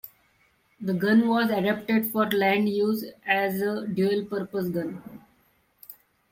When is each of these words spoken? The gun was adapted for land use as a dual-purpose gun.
The 0.79 0.95
gun 0.95 1.27
was 1.27 1.51
adapted 1.51 2.07
for 2.11 2.25
land 2.27 2.67
use 2.67 3.05
as 3.23 3.61
a 3.61 3.85
dual-purpose 3.87 4.69
gun. 4.69 5.23